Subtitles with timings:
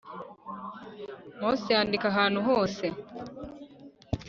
[1.39, 2.85] Mose yandika ahantu hose